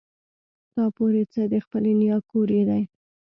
تا 0.73 0.83
پورې 0.95 1.23
څه 1.33 1.41
د 1.53 1.55
خپلې 1.65 1.91
نيا 2.01 2.17
کور 2.29 2.47
يې 2.57 2.63
دی. 2.69 2.83